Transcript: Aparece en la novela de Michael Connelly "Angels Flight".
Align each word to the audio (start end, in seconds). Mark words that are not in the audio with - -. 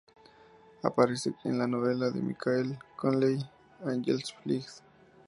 Aparece 0.81 1.35
en 1.43 1.59
la 1.59 1.67
novela 1.67 2.09
de 2.09 2.21
Michael 2.23 2.75
Connelly 2.95 3.45
"Angels 3.85 4.33
Flight". 4.41 4.65